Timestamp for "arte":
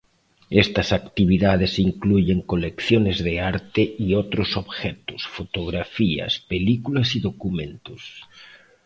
3.39-3.93